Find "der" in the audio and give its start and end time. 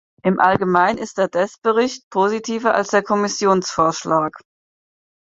1.19-1.27, 2.87-3.03